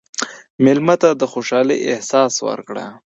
مېلمه 0.63 0.95
ته 1.01 1.09
د 1.19 1.21
خوشحالۍ 1.31 1.77
احساس 1.91 2.33
ورکړه. 2.47 2.85